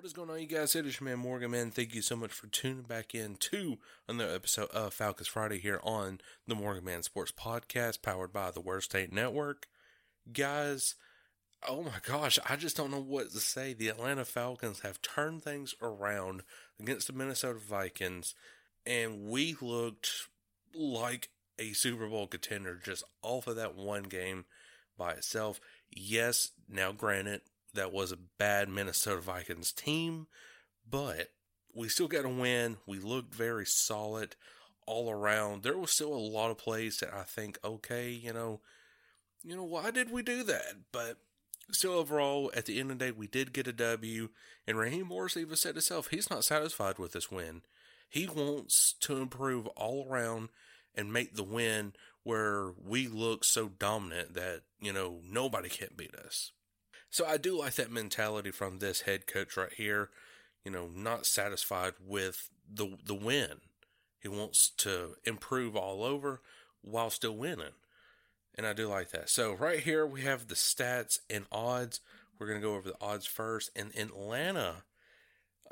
What 0.00 0.06
is 0.06 0.14
going 0.14 0.30
on, 0.30 0.40
you 0.40 0.46
guys? 0.46 0.74
It 0.74 0.86
is 0.86 0.98
your 0.98 1.10
man 1.10 1.18
Morgan, 1.18 1.50
man. 1.50 1.70
Thank 1.70 1.94
you 1.94 2.00
so 2.00 2.16
much 2.16 2.32
for 2.32 2.46
tuning 2.46 2.84
back 2.84 3.14
in 3.14 3.34
to 3.34 3.76
another 4.08 4.34
episode 4.34 4.70
of 4.70 4.94
Falcons 4.94 5.28
Friday 5.28 5.58
here 5.58 5.78
on 5.84 6.22
the 6.46 6.54
Morgan 6.54 6.84
Man 6.86 7.02
Sports 7.02 7.32
Podcast, 7.32 8.00
powered 8.00 8.32
by 8.32 8.50
the 8.50 8.62
Worst 8.62 8.92
State 8.92 9.12
Network. 9.12 9.68
Guys, 10.32 10.94
oh 11.68 11.82
my 11.82 11.98
gosh, 12.02 12.38
I 12.48 12.56
just 12.56 12.78
don't 12.78 12.90
know 12.90 12.98
what 12.98 13.30
to 13.32 13.40
say. 13.40 13.74
The 13.74 13.88
Atlanta 13.88 14.24
Falcons 14.24 14.80
have 14.80 15.02
turned 15.02 15.42
things 15.42 15.74
around 15.82 16.44
against 16.80 17.08
the 17.08 17.12
Minnesota 17.12 17.58
Vikings, 17.58 18.34
and 18.86 19.28
we 19.28 19.54
looked 19.60 20.28
like 20.74 21.28
a 21.58 21.74
Super 21.74 22.08
Bowl 22.08 22.26
contender 22.26 22.80
just 22.82 23.04
off 23.20 23.46
of 23.46 23.56
that 23.56 23.76
one 23.76 24.04
game 24.04 24.46
by 24.96 25.10
itself. 25.10 25.60
Yes, 25.90 26.52
now 26.70 26.90
granted, 26.90 27.42
that 27.74 27.92
was 27.92 28.12
a 28.12 28.18
bad 28.38 28.68
Minnesota 28.68 29.20
Vikings 29.20 29.72
team, 29.72 30.26
but 30.88 31.28
we 31.74 31.88
still 31.88 32.08
got 32.08 32.24
a 32.24 32.28
win. 32.28 32.76
We 32.86 32.98
looked 32.98 33.34
very 33.34 33.66
solid 33.66 34.36
all 34.86 35.10
around. 35.10 35.62
There 35.62 35.78
was 35.78 35.92
still 35.92 36.12
a 36.12 36.16
lot 36.16 36.50
of 36.50 36.58
plays 36.58 36.98
that 36.98 37.14
I 37.14 37.22
think, 37.22 37.58
okay, 37.64 38.10
you 38.10 38.32
know, 38.32 38.60
you 39.42 39.56
know, 39.56 39.64
why 39.64 39.90
did 39.90 40.10
we 40.10 40.22
do 40.22 40.42
that? 40.44 40.74
But 40.92 41.18
still, 41.70 41.92
overall, 41.92 42.50
at 42.54 42.66
the 42.66 42.78
end 42.78 42.90
of 42.90 42.98
the 42.98 43.06
day, 43.06 43.10
we 43.12 43.26
did 43.26 43.52
get 43.52 43.68
a 43.68 43.72
W. 43.72 44.28
And 44.66 44.78
Raheem 44.78 45.06
Morris 45.06 45.36
even 45.36 45.56
said 45.56 45.74
himself, 45.74 46.08
he's 46.08 46.30
not 46.30 46.44
satisfied 46.44 46.98
with 46.98 47.12
this 47.12 47.30
win. 47.30 47.62
He 48.08 48.26
wants 48.26 48.94
to 49.00 49.16
improve 49.16 49.66
all 49.68 50.06
around 50.10 50.48
and 50.94 51.12
make 51.12 51.36
the 51.36 51.44
win 51.44 51.92
where 52.24 52.72
we 52.84 53.06
look 53.06 53.44
so 53.44 53.68
dominant 53.68 54.34
that, 54.34 54.62
you 54.80 54.92
know, 54.92 55.20
nobody 55.24 55.68
can 55.68 55.88
beat 55.96 56.14
us. 56.14 56.52
So 57.10 57.26
I 57.26 57.36
do 57.36 57.58
like 57.58 57.74
that 57.74 57.90
mentality 57.90 58.50
from 58.50 58.78
this 58.78 59.02
head 59.02 59.26
coach 59.26 59.56
right 59.56 59.72
here. 59.72 60.10
You 60.64 60.70
know, 60.70 60.88
not 60.94 61.26
satisfied 61.26 61.94
with 62.06 62.50
the 62.72 62.96
the 63.04 63.14
win. 63.14 63.60
He 64.20 64.28
wants 64.28 64.70
to 64.78 65.16
improve 65.24 65.74
all 65.74 66.04
over 66.04 66.40
while 66.82 67.10
still 67.10 67.36
winning. 67.36 67.74
And 68.54 68.66
I 68.66 68.72
do 68.72 68.88
like 68.88 69.10
that. 69.10 69.28
So 69.30 69.54
right 69.54 69.80
here 69.80 70.06
we 70.06 70.22
have 70.22 70.48
the 70.48 70.54
stats 70.54 71.18
and 71.28 71.46
odds. 71.50 72.00
We're 72.38 72.46
gonna 72.46 72.60
go 72.60 72.74
over 72.74 72.90
the 72.90 73.00
odds 73.00 73.26
first. 73.26 73.70
In 73.74 73.90
Atlanta, 73.96 74.84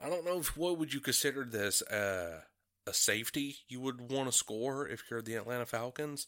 I 0.01 0.09
don't 0.09 0.25
know 0.25 0.39
if 0.39 0.57
what 0.57 0.79
would 0.79 0.93
you 0.93 1.01
consider 1.01 1.45
this 1.45 1.83
uh, 1.83 2.41
a 2.87 2.93
safety 2.93 3.59
you 3.69 3.81
would 3.81 4.11
want 4.11 4.31
to 4.31 4.37
score 4.37 4.89
if 4.89 5.05
you're 5.11 5.23
the 5.23 5.35
Atlanta 5.35 5.67
Falcons. 5.67 6.27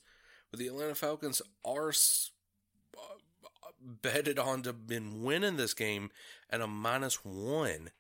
But 0.51 0.61
the 0.61 0.67
Atlanta 0.67 0.95
Falcons 0.95 1.41
are 1.65 1.93
betted 3.81 4.39
on 4.39 4.63
to 4.63 4.73
been 4.73 5.23
winning 5.23 5.57
this 5.57 5.75
game 5.75 6.11
at 6.49 6.61
a 6.61 6.67
minus 6.67 7.25
one. 7.25 7.91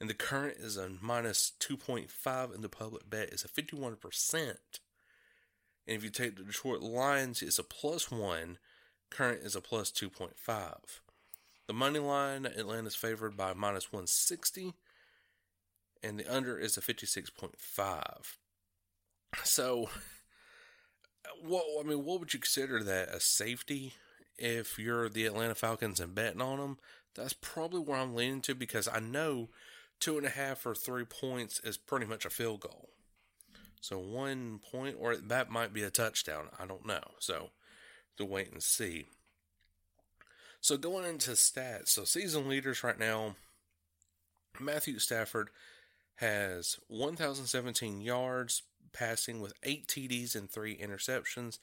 And 0.00 0.10
the 0.10 0.14
current 0.14 0.56
is 0.58 0.76
a 0.76 0.90
minus 1.00 1.52
2.5, 1.60 2.54
and 2.54 2.62
the 2.62 2.68
public 2.68 3.08
bet 3.08 3.30
is 3.30 3.44
a 3.44 3.48
51%. 3.48 4.56
And 5.86 5.96
if 5.96 6.02
you 6.02 6.10
take 6.10 6.36
the 6.36 6.42
Detroit 6.42 6.80
Lions, 6.80 7.42
it's 7.42 7.58
a 7.58 7.64
plus 7.64 8.10
one. 8.10 8.58
Current 9.10 9.42
is 9.42 9.54
a 9.54 9.60
plus 9.60 9.90
2.5. 9.90 10.76
The 11.66 11.72
money 11.72 11.98
line, 11.98 12.44
Atlanta's 12.44 12.96
favored 12.96 13.36
by 13.36 13.54
minus 13.54 13.92
160, 13.92 14.74
and 16.02 16.18
the 16.18 16.34
under 16.34 16.58
is 16.58 16.76
a 16.76 16.80
56.5. 16.80 18.36
So, 19.42 19.88
what 21.42 21.64
I 21.80 21.82
mean, 21.88 22.04
what 22.04 22.20
would 22.20 22.34
you 22.34 22.40
consider 22.40 22.82
that 22.82 23.08
a 23.08 23.20
safety 23.20 23.94
if 24.38 24.78
you're 24.78 25.08
the 25.08 25.26
Atlanta 25.26 25.54
Falcons 25.54 26.00
and 26.00 26.14
betting 26.14 26.42
on 26.42 26.58
them, 26.58 26.78
that's 27.14 27.32
probably 27.32 27.80
where 27.80 27.98
I'm 27.98 28.14
leaning 28.14 28.40
to 28.42 28.54
because 28.54 28.88
I 28.88 29.00
know 29.00 29.48
two 30.00 30.18
and 30.18 30.26
a 30.26 30.30
half 30.30 30.66
or 30.66 30.74
three 30.74 31.04
points 31.04 31.60
is 31.60 31.76
pretty 31.76 32.06
much 32.06 32.24
a 32.24 32.30
field 32.30 32.60
goal. 32.60 32.90
So 33.80 33.98
one 33.98 34.60
point, 34.70 34.96
or 34.98 35.16
that 35.16 35.50
might 35.50 35.72
be 35.72 35.82
a 35.82 35.90
touchdown. 35.90 36.46
I 36.58 36.66
don't 36.66 36.86
know. 36.86 37.02
So 37.18 37.50
to 38.16 38.24
wait 38.24 38.50
and 38.50 38.62
see. 38.62 39.06
So 40.60 40.76
going 40.78 41.04
into 41.04 41.32
stats, 41.32 41.88
so 41.88 42.04
season 42.04 42.48
leaders 42.48 42.82
right 42.82 42.98
now, 42.98 43.36
Matthew 44.58 44.98
Stafford 44.98 45.50
has 46.16 46.78
1,017 46.88 48.00
yards 48.00 48.62
passing 48.92 49.40
with 49.40 49.52
eight 49.62 49.88
TDs 49.88 50.34
and 50.34 50.50
three 50.50 50.76
interceptions. 50.76 51.58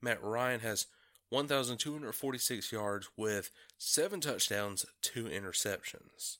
Matt 0.00 0.22
Ryan 0.22 0.60
has 0.60 0.86
1,246 1.30 2.72
yards 2.72 3.08
with 3.16 3.50
seven 3.78 4.20
touchdowns, 4.20 4.86
two 5.02 5.24
interceptions. 5.24 6.38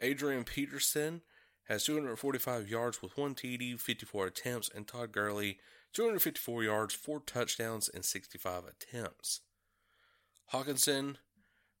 Adrian 0.00 0.44
Peterson 0.44 1.22
has 1.68 1.84
245 1.84 2.68
yards 2.68 3.00
with 3.02 3.16
one 3.16 3.34
TD, 3.34 3.78
54 3.78 4.26
attempts, 4.26 4.70
and 4.74 4.86
Todd 4.86 5.12
Gurley 5.12 5.58
254 5.92 6.64
yards, 6.64 6.94
four 6.94 7.20
touchdowns, 7.20 7.88
and 7.88 8.04
65 8.04 8.64
attempts. 8.64 9.40
Hockenson 10.52 11.16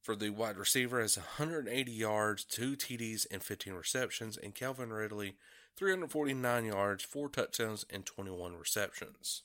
for 0.00 0.16
the 0.16 0.30
wide 0.30 0.56
receiver 0.56 1.00
has 1.00 1.16
180 1.16 1.92
yards, 1.92 2.44
two 2.44 2.76
TDs, 2.76 3.26
and 3.30 3.42
15 3.42 3.74
receptions, 3.74 4.36
and 4.36 4.54
Calvin 4.54 4.92
Ridley 4.92 5.34
349 5.76 6.64
yards, 6.64 7.04
four 7.04 7.28
touchdowns, 7.28 7.84
and 7.90 8.06
21 8.06 8.56
receptions. 8.56 9.42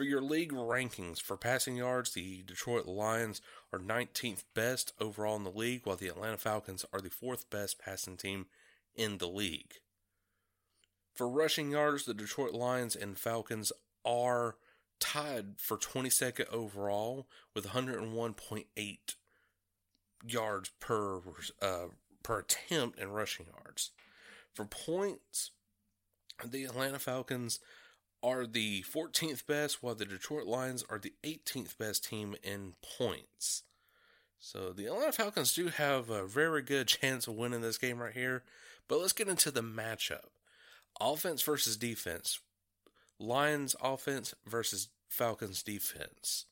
For 0.00 0.06
your 0.06 0.22
league 0.22 0.52
rankings 0.52 1.20
for 1.20 1.36
passing 1.36 1.76
yards, 1.76 2.12
the 2.12 2.42
Detroit 2.46 2.86
Lions 2.86 3.42
are 3.70 3.78
19th 3.78 4.44
best 4.54 4.94
overall 4.98 5.36
in 5.36 5.44
the 5.44 5.50
league, 5.50 5.82
while 5.84 5.96
the 5.96 6.08
Atlanta 6.08 6.38
Falcons 6.38 6.86
are 6.90 7.02
the 7.02 7.10
fourth 7.10 7.50
best 7.50 7.78
passing 7.78 8.16
team 8.16 8.46
in 8.94 9.18
the 9.18 9.28
league. 9.28 9.74
For 11.12 11.28
rushing 11.28 11.72
yards, 11.72 12.06
the 12.06 12.14
Detroit 12.14 12.54
Lions 12.54 12.96
and 12.96 13.18
Falcons 13.18 13.72
are 14.02 14.56
tied 15.00 15.58
for 15.58 15.76
22nd 15.76 16.48
overall 16.50 17.28
with 17.54 17.66
101.8 17.66 18.98
yards 20.24 20.70
per 20.80 21.18
uh, 21.60 21.88
per 22.22 22.38
attempt 22.38 22.98
in 22.98 23.10
rushing 23.10 23.48
yards. 23.54 23.90
For 24.54 24.64
points, 24.64 25.50
the 26.42 26.64
Atlanta 26.64 26.98
Falcons 26.98 27.60
are 28.22 28.46
the 28.46 28.82
14th 28.82 29.46
best, 29.46 29.82
while 29.82 29.94
the 29.94 30.04
Detroit 30.04 30.46
Lions 30.46 30.84
are 30.88 30.98
the 30.98 31.14
18th 31.24 31.78
best 31.78 32.04
team 32.04 32.36
in 32.42 32.74
points. 32.98 33.62
So 34.38 34.72
the 34.72 34.86
Atlanta 34.86 35.12
Falcons 35.12 35.54
do 35.54 35.68
have 35.68 36.08
a 36.10 36.26
very 36.26 36.62
good 36.62 36.88
chance 37.00 37.26
of 37.26 37.34
winning 37.34 37.60
this 37.60 37.78
game 37.78 37.98
right 37.98 38.12
here. 38.12 38.42
But 38.88 39.00
let's 39.00 39.12
get 39.12 39.28
into 39.28 39.50
the 39.50 39.62
matchup 39.62 40.26
offense 41.00 41.42
versus 41.42 41.76
defense. 41.76 42.40
Lions 43.18 43.76
offense 43.82 44.34
versus 44.46 44.88
Falcons 45.08 45.62
defense. 45.62 46.46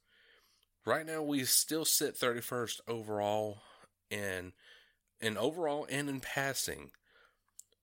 Right 0.85 1.07
now, 1.07 1.23
we 1.23 1.45
still 1.45 1.85
sit 1.85 2.15
31st 2.15 2.81
overall 2.87 3.59
in, 4.11 4.53
in 5.21 5.37
overall 5.37 5.87
and 5.91 6.09
in 6.09 6.21
passing. 6.21 6.91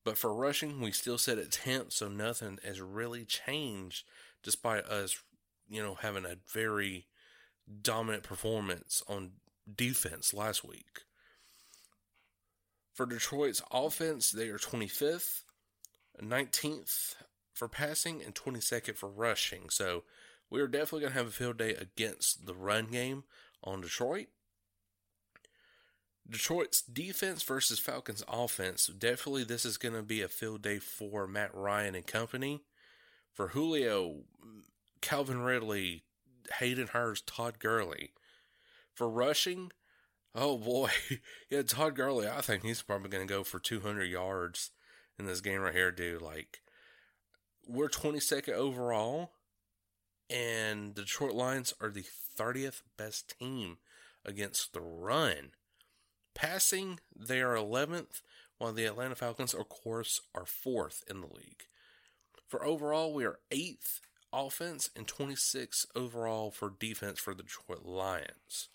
But 0.05 0.19
for 0.19 0.33
rushing, 0.33 0.79
we 0.79 0.91
still 0.91 1.17
sit 1.17 1.39
at 1.39 1.49
10th, 1.49 1.91
so 1.93 2.07
nothing 2.07 2.59
has 2.63 2.79
really 2.79 3.25
changed 3.25 4.05
despite 4.43 4.85
us, 4.85 5.19
you 5.67 5.81
know, 5.81 5.95
having 5.95 6.25
a 6.25 6.37
very 6.47 7.07
dominant 7.81 8.21
performance 8.21 9.01
on 9.07 9.31
defense 9.75 10.31
last 10.31 10.63
week. 10.63 11.01
For 12.93 13.07
Detroit's 13.07 13.63
offense, 13.71 14.31
they 14.31 14.47
are 14.49 14.59
25th, 14.59 15.41
19th 16.21 17.15
for 17.55 17.67
passing, 17.67 18.21
and 18.21 18.35
22nd 18.35 18.95
for 18.95 19.09
rushing. 19.09 19.71
So 19.71 20.03
we 20.51 20.61
are 20.61 20.67
definitely 20.67 21.01
going 21.01 21.13
to 21.13 21.17
have 21.17 21.27
a 21.27 21.31
field 21.31 21.57
day 21.57 21.73
against 21.73 22.45
the 22.45 22.53
run 22.53 22.85
game 22.85 23.23
on 23.63 23.81
Detroit. 23.81 24.27
Detroit's 26.29 26.81
defense 26.81 27.43
versus 27.43 27.79
Falcons 27.79 28.23
offense. 28.27 28.87
Definitely, 28.87 29.43
this 29.43 29.65
is 29.65 29.77
going 29.77 29.93
to 29.95 30.01
be 30.01 30.21
a 30.21 30.27
field 30.27 30.61
day 30.61 30.79
for 30.79 31.27
Matt 31.27 31.53
Ryan 31.53 31.95
and 31.95 32.07
company. 32.07 32.63
For 33.31 33.49
Julio, 33.49 34.23
Calvin 35.01 35.41
Ridley, 35.41 36.03
Hayden 36.59 36.87
Hurst, 36.87 37.27
Todd 37.27 37.59
Gurley. 37.59 38.11
For 38.93 39.09
rushing, 39.09 39.71
oh 40.33 40.57
boy, 40.57 40.89
yeah, 41.49 41.61
Todd 41.61 41.95
Gurley. 41.95 42.27
I 42.27 42.41
think 42.41 42.63
he's 42.63 42.81
probably 42.81 43.09
going 43.09 43.27
to 43.27 43.33
go 43.33 43.43
for 43.43 43.59
200 43.59 44.05
yards 44.05 44.71
in 45.19 45.25
this 45.25 45.41
game 45.41 45.61
right 45.61 45.73
here, 45.73 45.91
dude. 45.91 46.21
Like, 46.21 46.61
we're 47.67 47.89
22nd 47.89 48.53
overall, 48.53 49.33
and 50.29 50.95
the 50.95 51.01
Detroit 51.01 51.33
Lions 51.33 51.73
are 51.81 51.89
the 51.89 52.05
30th 52.37 52.81
best 52.97 53.35
team 53.37 53.77
against 54.23 54.73
the 54.73 54.81
run. 54.81 55.51
Passing, 56.35 56.99
they 57.15 57.41
are 57.41 57.55
11th, 57.55 58.21
while 58.57 58.73
the 58.73 58.85
Atlanta 58.85 59.15
Falcons, 59.15 59.53
of 59.53 59.67
course, 59.69 60.21
are 60.35 60.43
4th 60.43 61.01
in 61.09 61.21
the 61.21 61.27
league. 61.27 61.63
For 62.47 62.63
overall, 62.63 63.13
we 63.13 63.25
are 63.25 63.39
8th 63.49 64.01
offense 64.31 64.89
and 64.95 65.07
26th 65.07 65.87
overall 65.95 66.51
for 66.51 66.73
defense 66.77 67.19
for 67.19 67.33
the 67.33 67.43
Detroit 67.43 67.85
Lions. 67.85 68.69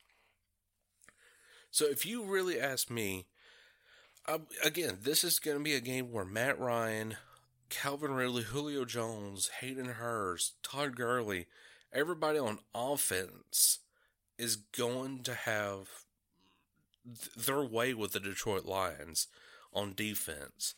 So 1.71 1.85
if 1.85 2.05
you 2.05 2.25
really 2.25 2.59
ask 2.59 2.91
me, 2.91 3.27
again, 4.65 4.99
this 5.03 5.23
is 5.23 5.39
going 5.39 5.59
to 5.59 5.63
be 5.63 5.75
a 5.75 5.81
game 5.81 6.11
where 6.11 6.25
Matt 6.25 6.59
Ryan, 6.59 7.17
Calvin 7.69 8.13
Ridley, 8.13 8.43
Julio 8.43 8.85
Jones, 8.85 9.51
Hayden 9.61 9.87
Hurst, 9.87 10.55
Todd 10.63 10.97
Gurley, 10.97 11.47
everybody 11.93 12.39
on 12.39 12.59
offense 12.75 13.81
is 14.39 14.57
going 14.57 15.23
to 15.25 15.35
have 15.35 15.89
their 17.37 17.63
way 17.63 17.95
with 17.95 18.13
the 18.13 18.21
Detroit 18.21 18.65
Lions 18.65 19.29
on 19.73 19.95
defense. 19.95 20.75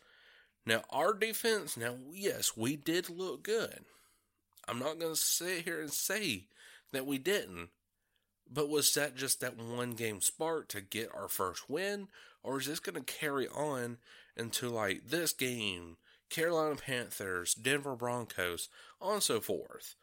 Now, 0.65 0.83
our 0.91 1.13
defense, 1.13 1.77
now, 1.77 1.97
yes, 2.13 2.57
we 2.57 2.77
did 2.77 3.11
look 3.11 3.43
good. 3.43 3.85
I'm 4.69 4.79
not 4.79 4.99
going 4.99 5.15
to 5.15 5.21
sit 5.21 5.65
here 5.65 5.81
and 5.81 5.93
say 5.93 6.45
that 6.93 7.07
we 7.07 7.19
didn't. 7.19 7.71
But 8.51 8.69
was 8.69 8.93
that 8.95 9.17
just 9.17 9.41
that 9.41 9.57
one 9.57 9.93
game 9.93 10.21
spark 10.21 10.69
to 10.69 10.81
get 10.81 11.11
our 11.15 11.29
first 11.29 11.71
win? 11.71 12.09
Or 12.43 12.61
is 12.61 12.67
this 12.67 12.81
going 12.81 13.03
to 13.03 13.13
carry 13.13 13.49
on 13.49 13.99
into 14.37 14.69
like 14.69 15.09
this 15.09 15.33
game, 15.33 15.97
Carolina 16.29 16.77
Panthers, 16.77 17.55
Denver 17.55 17.97
Broncos, 17.97 18.69
on 19.01 19.21
so 19.21 19.41
forth? 19.41 19.95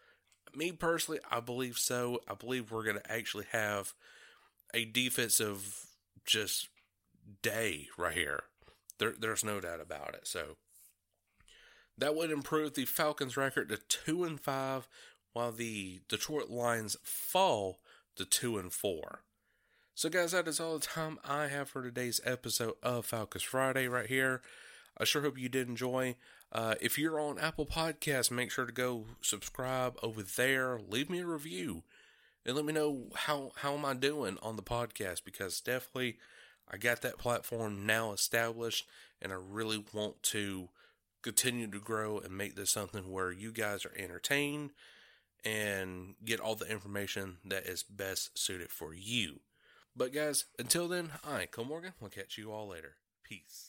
Me 0.56 0.72
personally, 0.72 1.20
I 1.30 1.42
believe 1.42 1.78
so. 1.78 2.22
I 2.28 2.34
believe 2.34 2.72
we're 2.72 2.84
going 2.84 2.98
to 2.98 3.12
actually 3.12 3.46
have 3.52 3.94
a 4.74 4.86
defensive 4.86 5.86
just 6.30 6.70
day 7.42 7.88
right 7.98 8.14
here. 8.14 8.44
There, 9.00 9.14
there's 9.20 9.44
no 9.44 9.60
doubt 9.60 9.82
about 9.82 10.14
it. 10.14 10.28
So 10.28 10.58
that 11.98 12.16
would 12.16 12.32
improve 12.32 12.76
the 12.76 12.86
Falcons' 12.86 13.36
record 13.36 13.70
to 13.70 13.78
two 13.78 14.24
and 14.24 14.40
five, 14.40 14.88
while 15.34 15.52
the 15.52 16.02
Detroit 16.08 16.50
Lions 16.50 16.98
fall 17.04 17.80
to 18.16 18.26
two 18.26 18.58
and 18.58 18.72
four. 18.72 19.24
So, 19.96 20.08
guys, 20.10 20.32
that 20.32 20.48
is 20.48 20.60
all 20.60 20.78
the 20.78 20.86
time 20.86 21.20
I 21.26 21.48
have 21.48 21.68
for 21.70 21.84
today's 21.84 22.22
episode 22.24 22.76
of 22.82 23.06
Falcons 23.06 23.44
Friday 23.44 23.88
right 23.88 24.08
here. 24.08 24.42
I 24.98 25.04
sure 25.04 25.24
hope 25.24 25.38
you 25.38 25.50
did 25.50 25.68
enjoy. 25.68 26.16
Uh, 26.52 26.76
if 26.80 26.98
you're 26.98 27.20
on 27.20 27.38
Apple 27.38 27.66
Podcasts, 27.66 28.32
make 28.32 28.52
sure 28.52 28.66
to 28.66 28.72
go 28.72 29.06
subscribe 29.22 29.98
over 30.02 30.22
there. 30.22 30.80
Leave 30.80 31.10
me 31.10 31.20
a 31.20 31.26
review 31.26 31.84
and 32.46 32.56
let 32.56 32.66
me 32.66 32.74
know 32.74 33.08
how 33.16 33.52
how 33.58 33.74
am 33.74 33.86
I 33.86 33.94
doing 33.94 34.38
on 34.42 34.56
the 34.56 34.64
podcast 34.64 35.24
because 35.24 35.62
definitely 35.62 36.18
I 36.70 36.78
got 36.78 37.02
that 37.02 37.18
platform 37.18 37.86
now 37.86 38.12
established 38.12 38.88
and 39.22 39.32
I 39.32 39.38
really 39.38 39.84
want 39.94 40.22
to 40.24 40.70
continue 41.22 41.68
to 41.68 41.80
grow 41.80 42.20
and 42.20 42.38
make 42.38 42.56
this 42.56 42.70
something 42.70 43.12
where 43.12 43.32
you 43.32 43.52
guys 43.52 43.86
are 43.86 43.94
entertained 43.98 44.72
and 45.44 46.16
get 46.24 46.40
all 46.40 46.56
the 46.56 46.70
information 46.70 47.38
that 47.46 47.66
is 47.66 47.84
best 47.84 48.38
suited 48.38 48.70
for 48.70 48.94
you. 48.94 49.40
But 49.96 50.14
guys, 50.14 50.46
until 50.58 50.88
then, 50.88 51.12
I, 51.28 51.46
Cole 51.46 51.66
Morgan, 51.66 51.94
We'll 52.00 52.10
catch 52.10 52.38
you 52.38 52.52
all 52.52 52.68
later. 52.68 52.96
Peace. 53.24 53.69